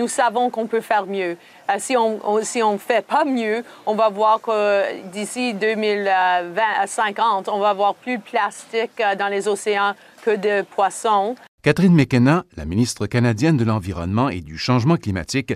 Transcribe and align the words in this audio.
nous 0.00 0.08
savons 0.08 0.48
qu'on 0.48 0.66
peut 0.66 0.80
faire 0.80 1.04
mieux. 1.06 1.36
Euh, 1.70 1.74
si 1.78 1.94
on 1.94 2.38
ne 2.38 2.42
si 2.42 2.62
on 2.62 2.78
fait 2.78 3.04
pas 3.04 3.26
mieux, 3.26 3.62
on 3.84 3.94
va 3.94 4.08
voir 4.08 4.40
que 4.40 5.00
d'ici 5.10 5.52
2050, 5.52 7.48
on 7.48 7.58
va 7.58 7.68
avoir 7.68 7.94
plus 7.94 8.16
de 8.16 8.22
plastique 8.22 9.02
dans 9.18 9.28
les 9.28 9.46
océans 9.46 9.92
que 10.22 10.34
de 10.36 10.62
poissons. 10.62 11.36
Catherine 11.62 11.94
McKenna, 11.94 12.44
la 12.56 12.64
ministre 12.64 13.06
canadienne 13.06 13.58
de 13.58 13.64
l'Environnement 13.64 14.30
et 14.30 14.40
du 14.40 14.56
Changement 14.56 14.96
climatique, 14.96 15.52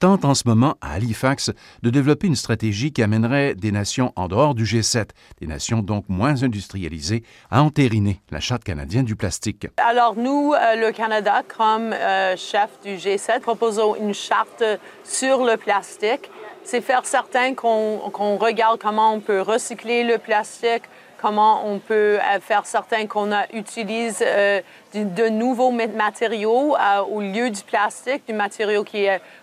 tente 0.00 0.24
en 0.24 0.34
ce 0.34 0.42
moment 0.48 0.74
à 0.80 0.94
Halifax 0.94 1.52
de 1.80 1.90
développer 1.90 2.26
une 2.26 2.34
stratégie 2.34 2.92
qui 2.92 3.04
amènerait 3.04 3.54
des 3.54 3.70
nations 3.70 4.12
en 4.16 4.26
dehors 4.26 4.56
du 4.56 4.64
G7, 4.64 5.10
des 5.40 5.46
nations 5.46 5.78
donc 5.78 6.06
moins 6.08 6.42
industrialisées, 6.42 7.22
à 7.52 7.62
entériner 7.62 8.20
la 8.32 8.40
Charte 8.40 8.64
canadienne 8.64 9.04
du 9.04 9.14
plastique. 9.14 9.68
Alors 9.76 10.16
nous, 10.16 10.54
euh, 10.54 10.74
le 10.74 10.90
Canada, 10.90 11.44
comme 11.56 11.92
euh, 11.92 12.36
chef 12.36 12.70
du 12.82 12.96
G7, 12.96 13.38
proposons 13.38 13.94
une 13.94 14.12
charte 14.12 14.64
sur 15.04 15.44
le 15.44 15.56
plastique. 15.56 16.32
C'est 16.64 16.80
faire 16.80 17.06
certain 17.06 17.54
qu'on 17.54 18.36
regarde 18.38 18.80
comment 18.80 19.14
on 19.14 19.20
peut 19.20 19.40
recycler 19.40 20.02
le 20.02 20.18
plastique, 20.18 20.82
comment 21.20 21.66
on 21.66 21.78
peut 21.78 22.18
euh, 22.18 22.40
faire 22.40 22.66
certain 22.66 23.06
qu'on 23.06 23.30
utilise 23.52 24.22
euh, 24.26 24.60
de, 24.94 25.28
nouveaux 25.28 25.70
matériaux 25.70 26.76
euh, 26.76 27.00
au 27.02 27.20
lieu 27.20 27.50
du 27.50 27.62
plastique, 27.62 28.22
du 28.26 28.34
matériau 28.34 28.84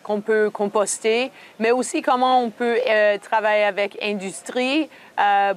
qu'on 0.03 0.21
peut 0.21 0.49
composter, 0.49 1.31
mais 1.59 1.71
aussi 1.71 2.01
comment 2.01 2.41
on 2.41 2.49
peut 2.49 2.77
travailler 3.21 3.63
avec 3.63 3.97
l'industrie 4.01 4.89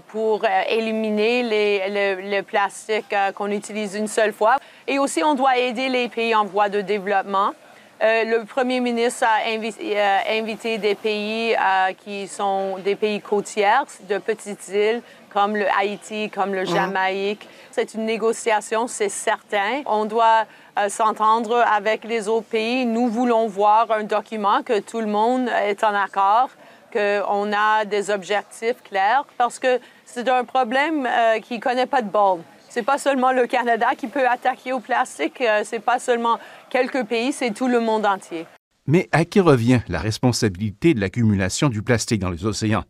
pour 0.08 0.44
éliminer 0.68 1.42
les, 1.42 2.18
le, 2.22 2.42
plastique 2.42 3.14
qu'on 3.34 3.50
utilise 3.50 3.94
une 3.94 4.08
seule 4.08 4.32
fois. 4.32 4.56
Et 4.86 4.98
aussi, 4.98 5.22
on 5.22 5.34
doit 5.34 5.56
aider 5.56 5.88
les 5.88 6.08
pays 6.08 6.34
en 6.34 6.44
voie 6.44 6.68
de 6.68 6.80
développement. 6.80 7.52
Le 8.00 8.44
premier 8.44 8.80
ministre 8.80 9.24
a 9.24 9.48
invité, 9.50 10.78
des 10.78 10.94
pays 10.94 11.56
qui 12.04 12.28
sont 12.28 12.78
des 12.78 12.96
pays 12.96 13.20
côtiers, 13.20 13.84
de 14.08 14.18
petites 14.18 14.68
îles, 14.68 15.02
comme 15.34 15.56
le 15.56 15.66
Haïti, 15.76 16.30
comme 16.30 16.54
le 16.54 16.60
mhm. 16.60 16.66
Jamaïque. 16.66 17.48
C'est 17.72 17.94
une 17.94 18.06
négociation, 18.06 18.86
c'est 18.86 19.08
certain. 19.08 19.82
On 19.86 20.04
doit 20.04 20.44
euh, 20.78 20.88
s'entendre 20.88 21.56
avec 21.56 22.04
les 22.04 22.28
autres 22.28 22.46
pays. 22.46 22.86
Nous 22.86 23.08
voulons 23.08 23.48
voir 23.48 23.90
un 23.90 24.04
document 24.04 24.62
que 24.62 24.78
tout 24.78 25.00
le 25.00 25.08
monde 25.08 25.48
est 25.48 25.82
en 25.82 25.92
accord, 25.92 26.50
qu'on 26.92 27.52
a 27.52 27.84
des 27.84 28.10
objectifs 28.10 28.80
clairs, 28.84 29.24
parce 29.36 29.58
que 29.58 29.80
c'est 30.04 30.28
un 30.28 30.44
problème 30.44 31.04
euh, 31.10 31.40
qui 31.40 31.56
ne 31.56 31.60
connaît 31.60 31.86
pas 31.86 32.00
de 32.00 32.08
borne. 32.08 32.42
C'est 32.74 32.82
pas 32.82 32.98
seulement 32.98 33.30
le 33.30 33.46
Canada 33.46 33.90
qui 33.96 34.08
peut 34.08 34.26
attaquer 34.28 34.72
au 34.72 34.80
plastique, 34.80 35.40
euh, 35.42 35.62
c'est 35.64 35.78
pas 35.78 36.00
seulement 36.00 36.40
quelques 36.70 37.04
pays, 37.04 37.32
c'est 37.32 37.52
tout 37.52 37.68
le 37.68 37.78
monde 37.78 38.04
entier. 38.04 38.48
Mais 38.88 39.08
à 39.12 39.24
qui 39.24 39.38
revient 39.38 39.78
la 39.86 40.00
responsabilité 40.00 40.92
de 40.92 40.98
l'accumulation 40.98 41.68
du 41.68 41.82
plastique 41.82 42.18
dans 42.18 42.30
les 42.30 42.44
océans? 42.44 42.82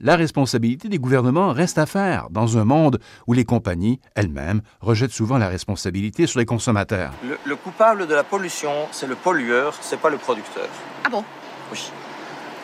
la 0.00 0.14
responsabilité 0.14 0.88
des 0.88 1.00
gouvernements 1.00 1.52
reste 1.52 1.78
à 1.78 1.86
faire 1.86 2.28
dans 2.30 2.58
un 2.58 2.64
monde 2.64 3.00
où 3.26 3.32
les 3.32 3.44
compagnies 3.44 3.98
elles-mêmes 4.14 4.60
rejettent 4.80 5.10
souvent 5.10 5.36
la 5.36 5.48
responsabilité 5.48 6.28
sur 6.28 6.38
les 6.38 6.46
consommateurs. 6.46 7.10
Le, 7.44 7.56
coupable 7.56 8.06
de 8.06 8.14
la 8.14 8.22
pollution, 8.22 8.70
c'est 8.92 9.08
le 9.08 9.16
pollueur, 9.16 9.74
c'est 9.80 9.98
pas 9.98 10.10
le 10.10 10.18
producteur. 10.18 10.68
Ah 11.04 11.08
bon? 11.08 11.24
Oui. 11.72 11.90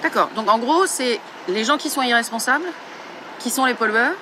D'accord. 0.04 0.30
Donc 0.36 0.48
en 0.48 0.60
gros, 0.60 0.86
c'est 0.86 1.18
les 1.48 1.64
gens 1.64 1.78
qui 1.78 1.90
sont 1.90 2.02
irresponsables, 2.02 2.66
qui 3.40 3.50
sont 3.50 3.64
les 3.64 3.74
pollueurs, 3.74 4.14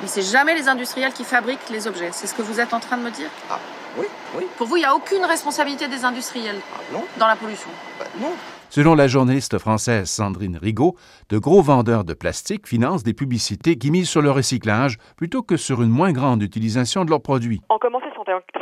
mais 0.00 0.08
c'est 0.08 0.22
jamais 0.22 0.54
les 0.54 0.68
industriels 0.68 1.12
qui 1.12 1.24
fabriquent 1.24 1.68
les 1.70 1.86
objets. 1.86 2.10
C'est 2.12 2.26
ce 2.26 2.34
que 2.34 2.42
vous 2.42 2.60
êtes 2.60 2.72
en 2.72 2.80
train 2.80 2.96
de 2.96 3.02
me 3.02 3.10
dire? 3.10 3.28
Ah, 3.50 3.58
oui, 3.98 4.06
oui. 4.36 4.44
Pour 4.56 4.66
vous, 4.66 4.76
il 4.76 4.80
n'y 4.80 4.86
a 4.86 4.94
aucune 4.94 5.24
responsabilité 5.24 5.88
des 5.88 6.04
industriels 6.04 6.60
ah, 6.74 6.80
non. 6.92 7.04
dans 7.18 7.26
la 7.26 7.36
pollution 7.36 7.70
bah, 7.98 8.06
Non. 8.20 8.32
Selon 8.70 8.94
la 8.94 9.08
journaliste 9.08 9.58
française 9.58 10.08
Sandrine 10.08 10.56
Rigaud, 10.56 10.94
de 11.28 11.38
gros 11.38 11.60
vendeurs 11.60 12.04
de 12.04 12.14
plastique 12.14 12.68
financent 12.68 13.02
des 13.02 13.14
publicités 13.14 13.76
qui 13.76 13.90
misent 13.90 14.08
sur 14.08 14.22
le 14.22 14.30
recyclage 14.30 14.96
plutôt 15.16 15.42
que 15.42 15.56
sur 15.56 15.82
une 15.82 15.90
moins 15.90 16.12
grande 16.12 16.40
utilisation 16.40 17.04
de 17.04 17.10
leurs 17.10 17.20
produits. 17.20 17.60
En 17.68 17.78
commençant 17.78 18.10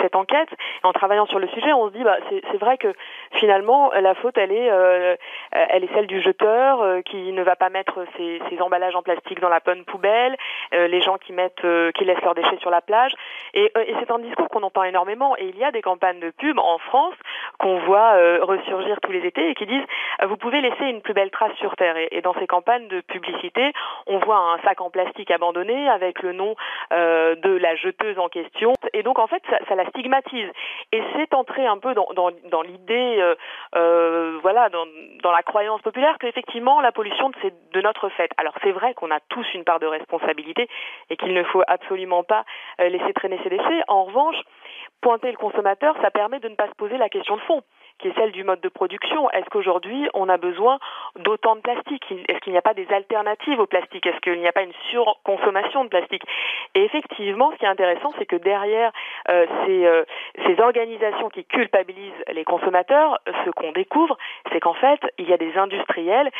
cette 0.00 0.14
enquête, 0.14 0.48
en 0.82 0.92
travaillant 0.92 1.26
sur 1.26 1.38
le 1.38 1.48
sujet, 1.48 1.72
on 1.72 1.88
se 1.88 1.96
dit 1.96 2.04
bah 2.04 2.16
c'est 2.30 2.58
vrai 2.58 2.78
que 2.78 2.94
finalement 3.32 3.90
la 4.00 4.14
faute 4.14 4.36
elle 4.38 4.52
est 4.52 4.70
euh, 4.70 5.16
elle 5.52 5.84
est 5.84 5.92
celle 5.94 6.06
du 6.06 6.20
jeteur 6.22 6.80
euh, 6.80 7.02
qui 7.02 7.32
ne 7.32 7.42
va 7.42 7.56
pas 7.56 7.68
mettre 7.68 8.04
ses, 8.16 8.40
ses, 8.48 8.60
emballages 8.60 8.96
en 8.96 9.02
plastique 9.02 9.40
dans 9.40 9.48
la 9.48 9.60
bonne 9.60 9.84
poubelle, 9.84 10.32
euh, 10.32 10.36
les 10.72 11.00
gens 11.00 11.18
qui 11.18 11.32
mettent 11.32 11.66
qui 11.94 12.04
laissent 12.04 12.22
leurs 12.22 12.34
déchets 12.34 12.58
sur 12.58 12.70
la 12.70 12.80
plage. 12.80 13.12
Et, 13.54 13.64
et 13.64 13.94
c'est 13.98 14.10
un 14.10 14.18
discours 14.18 14.48
qu'on 14.48 14.62
entend 14.62 14.82
énormément. 14.84 15.36
Et 15.36 15.46
il 15.46 15.56
y 15.58 15.64
a 15.64 15.70
des 15.70 15.82
campagnes 15.82 16.20
de 16.20 16.30
pub 16.30 16.58
en 16.58 16.78
France 16.78 17.14
qu'on 17.58 17.78
voit 17.80 18.12
ressurgir 18.42 18.98
tous 19.02 19.12
les 19.12 19.26
étés 19.26 19.50
et 19.50 19.54
qui 19.54 19.66
disent 19.66 19.84
vous 20.26 20.36
pouvez 20.36 20.60
laisser 20.60 20.84
une 20.84 21.00
plus 21.00 21.14
belle 21.14 21.30
trace 21.30 21.54
sur 21.56 21.74
terre. 21.76 21.96
Et, 21.96 22.20
dans 22.22 22.34
ces 22.34 22.46
campagnes 22.46 22.88
de 22.88 23.00
publicité 23.00 23.72
on 24.06 24.18
voit 24.18 24.36
un 24.36 24.58
sac 24.58 24.80
en 24.80 24.90
plastique 24.90 25.30
abandonné 25.30 25.88
avec 25.88 26.22
le 26.22 26.32
nom 26.32 26.54
de 26.90 27.56
la 27.56 27.74
jeteuse 27.76 28.18
en 28.18 28.28
question. 28.28 28.72
Et 28.92 29.02
donc 29.02 29.18
en 29.18 29.26
fait 29.26 29.42
ça, 29.50 29.58
ça 29.68 29.74
la 29.74 29.86
stigmatise. 29.86 30.50
Et 30.92 31.02
c'est 31.14 31.34
entré 31.34 31.66
un 31.66 31.78
peu 31.78 31.94
dans, 31.94 32.08
dans, 32.14 32.30
dans 32.50 32.62
l'idée, 32.62 33.16
euh, 33.20 33.34
euh, 33.76 33.97
voilà, 34.50 34.70
dans, 34.70 35.30
la 35.30 35.42
croyance 35.42 35.82
populaire 35.82 36.16
qu'effectivement 36.18 36.80
la 36.80 36.90
pollution 36.90 37.30
c'est 37.42 37.52
de 37.74 37.80
notre 37.82 38.08
fait. 38.08 38.30
Alors 38.38 38.54
c'est 38.62 38.72
vrai 38.72 38.94
qu'on 38.94 39.10
a 39.10 39.20
tous 39.28 39.46
une 39.52 39.62
part 39.62 39.78
de 39.78 39.86
responsabilité 39.86 40.66
et 41.10 41.18
qu'il 41.18 41.34
ne 41.34 41.44
faut 41.44 41.62
absolument 41.68 42.24
pas 42.24 42.46
euh, 42.80 42.88
laisser 42.88 43.12
traîner 43.12 43.38
ces 43.44 43.50
déchets. 43.50 43.82
En 43.88 44.04
revanche, 44.04 44.36
pointer 45.02 45.30
le 45.30 45.36
consommateur, 45.36 45.94
ça 46.00 46.10
permet 46.10 46.40
de 46.40 46.48
ne 46.48 46.54
pas 46.54 46.66
se 46.66 46.74
poser 46.78 46.96
la 46.96 47.10
question 47.10 47.36
de 47.36 47.42
fond 47.42 47.62
qui 47.98 48.08
est 48.08 48.14
celle 48.14 48.32
du 48.32 48.44
mode 48.44 48.60
de 48.60 48.68
production. 48.68 49.28
Est-ce 49.30 49.48
qu'aujourd'hui, 49.50 50.08
on 50.14 50.28
a 50.28 50.36
besoin 50.36 50.78
d'autant 51.16 51.56
de 51.56 51.60
plastique? 51.60 52.04
Est-ce 52.28 52.38
qu'il 52.38 52.52
n'y 52.52 52.58
a 52.58 52.62
pas 52.62 52.74
des 52.74 52.86
alternatives 52.92 53.58
au 53.58 53.66
plastique? 53.66 54.06
Est-ce 54.06 54.20
qu'il 54.20 54.38
n'y 54.38 54.46
a 54.46 54.52
pas 54.52 54.62
une 54.62 54.72
surconsommation 54.90 55.84
de 55.84 55.88
plastique? 55.88 56.22
Et 56.74 56.84
effectivement, 56.84 57.50
ce 57.52 57.56
qui 57.56 57.64
est 57.64 57.68
intéressant, 57.68 58.12
c'est 58.18 58.26
que 58.26 58.36
derrière 58.36 58.92
euh, 59.28 59.46
euh, 59.68 60.04
ces 60.46 60.60
organisations 60.60 61.28
qui 61.28 61.44
culpabilisent 61.44 62.24
les 62.32 62.44
consommateurs, 62.44 63.18
ce 63.44 63.50
qu'on 63.50 63.72
découvre, 63.72 64.16
c'est 64.52 64.60
qu'en 64.60 64.74
fait, 64.74 65.00
il 65.18 65.28
y 65.28 65.32
a 65.32 65.36
des 65.36 65.56
industriels 65.56 66.30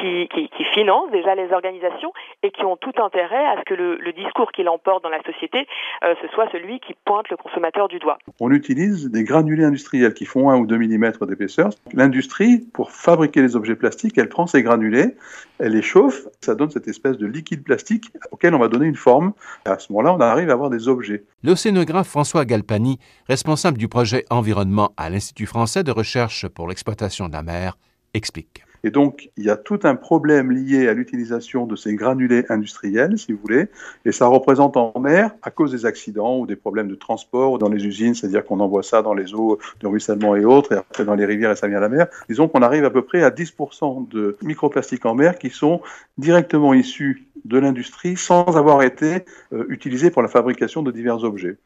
qui, 0.00 0.28
qui, 0.28 0.48
qui, 0.48 0.64
financent 0.74 1.10
déjà 1.10 1.34
les 1.34 1.52
organisations 1.52 2.12
et 2.42 2.50
qui 2.50 2.64
ont 2.64 2.76
tout 2.76 2.92
intérêt 3.02 3.46
à 3.46 3.58
ce 3.58 3.64
que 3.64 3.74
le, 3.74 3.96
le 3.96 4.12
discours 4.12 4.52
qui 4.52 4.62
l'emporte 4.62 5.02
dans 5.02 5.08
la 5.08 5.22
société, 5.22 5.66
euh, 6.04 6.14
ce 6.22 6.28
soit 6.28 6.48
celui 6.52 6.80
qui 6.80 6.94
pointe 7.04 7.28
le 7.30 7.36
consommateur 7.36 7.88
du 7.88 7.98
doigt. 7.98 8.18
On 8.40 8.50
utilise 8.50 9.10
des 9.10 9.24
granulés 9.24 9.64
industriels 9.64 10.14
qui 10.14 10.24
font 10.24 10.50
1 10.50 10.58
ou 10.58 10.66
2 10.66 10.78
mm 10.78 11.12
d'épaisseur. 11.22 11.70
L'industrie, 11.92 12.58
pour 12.72 12.90
fabriquer 12.92 13.42
les 13.42 13.56
objets 13.56 13.76
plastiques, 13.76 14.16
elle 14.18 14.28
prend 14.28 14.46
ces 14.46 14.62
granulés, 14.62 15.16
elle 15.58 15.72
les 15.72 15.82
chauffe, 15.82 16.26
ça 16.40 16.54
donne 16.54 16.70
cette 16.70 16.88
espèce 16.88 17.18
de 17.18 17.26
liquide 17.26 17.64
plastique 17.64 18.10
auquel 18.30 18.54
on 18.54 18.58
va 18.58 18.68
donner 18.68 18.86
une 18.86 18.96
forme. 18.96 19.32
à 19.64 19.78
ce 19.78 19.92
moment-là, 19.92 20.14
on 20.14 20.20
arrive 20.20 20.50
à 20.50 20.52
avoir 20.52 20.70
des 20.70 20.88
objets. 20.88 21.24
L'océanographe 21.42 22.08
François 22.08 22.44
Galpani, 22.44 22.98
responsable 23.28 23.78
du 23.78 23.88
projet 23.88 24.24
Environnement 24.30 24.90
à 24.96 25.10
l'Institut 25.10 25.46
français 25.46 25.82
de 25.82 25.90
recherche 25.90 26.46
pour 26.48 26.68
l'exploitation 26.68 27.28
de 27.28 27.32
la 27.32 27.42
mer, 27.42 27.76
explique. 28.14 28.67
Et 28.84 28.90
donc, 28.90 29.30
il 29.36 29.44
y 29.44 29.50
a 29.50 29.56
tout 29.56 29.80
un 29.84 29.94
problème 29.94 30.50
lié 30.50 30.88
à 30.88 30.94
l'utilisation 30.94 31.66
de 31.66 31.76
ces 31.76 31.94
granulés 31.94 32.44
industriels, 32.48 33.18
si 33.18 33.32
vous 33.32 33.38
voulez, 33.42 33.66
et 34.04 34.12
ça 34.12 34.26
représente 34.26 34.76
en 34.76 34.92
mer, 35.00 35.32
à 35.42 35.50
cause 35.50 35.72
des 35.72 35.86
accidents 35.86 36.38
ou 36.38 36.46
des 36.46 36.56
problèmes 36.56 36.88
de 36.88 36.94
transport 36.94 37.58
dans 37.58 37.68
les 37.68 37.86
usines, 37.86 38.14
c'est-à-dire 38.14 38.44
qu'on 38.44 38.60
envoie 38.60 38.82
ça 38.82 39.02
dans 39.02 39.14
les 39.14 39.34
eaux 39.34 39.58
de 39.80 39.86
ruissellement 39.86 40.36
et 40.36 40.44
autres, 40.44 40.72
et 40.72 40.76
après 40.76 41.04
dans 41.04 41.14
les 41.14 41.24
rivières 41.24 41.52
et 41.52 41.56
ça 41.56 41.68
vient 41.68 41.78
à 41.78 41.80
la 41.80 41.88
mer, 41.88 42.06
disons 42.28 42.48
qu'on 42.48 42.62
arrive 42.62 42.84
à 42.84 42.90
peu 42.90 43.02
près 43.02 43.22
à 43.22 43.30
10% 43.30 44.08
de 44.08 44.36
microplastiques 44.42 45.06
en 45.06 45.14
mer 45.14 45.38
qui 45.38 45.50
sont 45.50 45.80
directement 46.16 46.74
issus 46.74 47.26
de 47.44 47.58
l'industrie 47.58 48.16
sans 48.16 48.56
avoir 48.56 48.82
été 48.82 49.24
euh, 49.52 49.64
utilisés 49.68 50.10
pour 50.10 50.22
la 50.22 50.28
fabrication 50.28 50.82
de 50.82 50.90
divers 50.90 51.24
objets. 51.24 51.56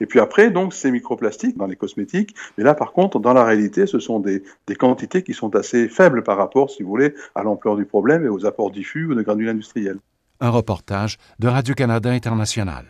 Et 0.00 0.06
puis 0.06 0.18
après, 0.18 0.50
donc, 0.50 0.72
ces 0.72 0.90
microplastiques 0.90 1.56
dans 1.56 1.66
les 1.66 1.76
cosmétiques. 1.76 2.34
Mais 2.56 2.64
là, 2.64 2.74
par 2.74 2.92
contre, 2.92 3.18
dans 3.18 3.34
la 3.34 3.44
réalité, 3.44 3.86
ce 3.86 3.98
sont 3.98 4.18
des, 4.18 4.42
des 4.66 4.74
quantités 4.74 5.22
qui 5.22 5.34
sont 5.34 5.54
assez 5.54 5.88
faibles 5.88 6.22
par 6.22 6.38
rapport, 6.38 6.70
si 6.70 6.82
vous 6.82 6.88
voulez, 6.88 7.14
à 7.34 7.42
l'ampleur 7.42 7.76
du 7.76 7.84
problème 7.84 8.24
et 8.24 8.28
aux 8.28 8.46
apports 8.46 8.70
diffus 8.70 9.06
ou 9.06 9.14
de 9.14 9.22
granules 9.22 9.48
industriels. 9.48 9.98
Un 10.40 10.50
reportage 10.50 11.18
de 11.38 11.48
Radio-Canada 11.48 12.10
International. 12.10 12.86